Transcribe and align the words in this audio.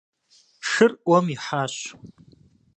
Шыр 0.69 0.91
ӏуэм 1.03 1.25
ихьащ. 1.33 1.75